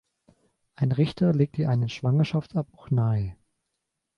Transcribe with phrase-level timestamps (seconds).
[0.77, 3.37] Ein Richter legt ihr einen Schwangerschaftsabbruch nahe.